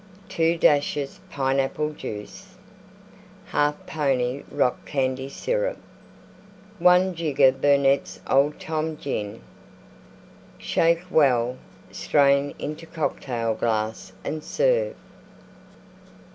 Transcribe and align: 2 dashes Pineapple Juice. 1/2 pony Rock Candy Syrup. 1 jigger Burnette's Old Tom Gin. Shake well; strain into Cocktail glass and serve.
2 0.29 0.57
dashes 0.57 1.19
Pineapple 1.29 1.93
Juice. 1.93 2.55
1/2 3.51 3.85
pony 3.85 4.41
Rock 4.49 4.83
Candy 4.83 5.29
Syrup. 5.29 5.77
1 6.79 7.13
jigger 7.13 7.51
Burnette's 7.51 8.19
Old 8.25 8.59
Tom 8.59 8.97
Gin. 8.97 9.41
Shake 10.57 11.03
well; 11.11 11.59
strain 11.91 12.55
into 12.57 12.87
Cocktail 12.87 13.53
glass 13.53 14.11
and 14.23 14.43
serve. 14.43 14.95